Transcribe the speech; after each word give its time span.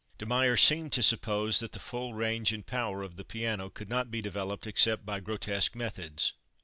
De 0.17 0.25
Meyer 0.25 0.57
seemed 0.57 0.91
to 0.91 1.03
suppose 1.03 1.59
that 1.59 1.73
the 1.73 1.79
full 1.79 2.15
range 2.15 2.51
and 2.51 2.65
power 2.65 3.03
of 3.03 3.17
the 3.17 3.23
piano 3.23 3.69
could 3.69 3.87
not 3.87 4.09
be 4.09 4.19
developed 4.19 4.65
except 4.65 5.05
by 5.05 5.19
grotesque 5.19 5.75
methods. 5.75 6.33